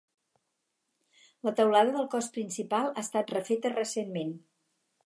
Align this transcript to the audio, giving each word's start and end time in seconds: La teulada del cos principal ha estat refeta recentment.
La 1.47 1.53
teulada 1.59 1.93
del 1.99 2.09
cos 2.15 2.31
principal 2.39 2.91
ha 2.95 3.05
estat 3.07 3.39
refeta 3.39 3.75
recentment. 3.79 4.35